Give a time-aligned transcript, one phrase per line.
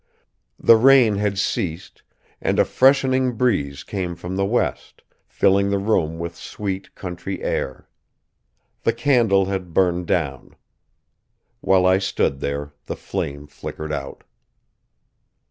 [0.57, 2.01] The rain had ceased
[2.41, 7.87] and a freshening breeze came from the west, filling the room with sweet country air.
[8.81, 10.55] The candle had burned down.
[11.59, 14.23] While I stood there, the flame flickered out.